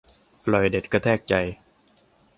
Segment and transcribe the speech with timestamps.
[0.43, 1.33] อร่อยเด็ดกระแทกใจ